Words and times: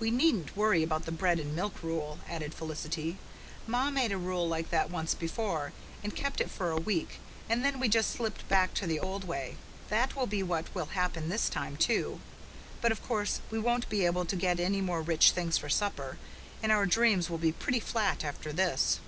"We 0.00 0.10
needn't 0.10 0.56
worry 0.56 0.82
about 0.82 1.04
the 1.04 1.12
bread 1.12 1.38
and 1.38 1.54
milk 1.54 1.80
rule," 1.80 2.18
added 2.28 2.52
Felicity. 2.52 3.16
"Ma 3.64 3.90
made 3.90 4.10
a 4.10 4.16
rule 4.18 4.48
like 4.48 4.70
that 4.70 4.90
once 4.90 5.14
before, 5.14 5.72
and 6.02 6.16
kept 6.16 6.40
it 6.40 6.50
for 6.50 6.72
a 6.72 6.80
week, 6.80 7.20
and 7.48 7.64
then 7.64 7.78
we 7.78 7.88
just 7.88 8.10
slipped 8.10 8.48
back 8.48 8.74
to 8.74 8.88
the 8.88 8.98
old 8.98 9.22
way. 9.22 9.56
That 9.88 10.16
will 10.16 10.26
be 10.26 10.42
what 10.42 10.74
will 10.74 10.86
happen 10.98 11.28
this 11.28 11.48
time, 11.48 11.76
too. 11.76 12.18
But 12.80 12.90
of 12.90 13.04
course 13.06 13.40
we 13.48 13.60
won't 13.60 13.88
be 13.88 14.04
able 14.04 14.24
to 14.24 14.34
get 14.34 14.58
any 14.58 14.80
more 14.80 15.00
rich 15.00 15.30
things 15.30 15.56
for 15.58 15.68
supper, 15.68 16.18
and 16.60 16.72
our 16.72 16.84
dreams 16.84 17.30
will 17.30 17.38
be 17.38 17.52
pretty 17.52 17.78
flat 17.78 18.24
after 18.24 18.52
this." 18.52 18.98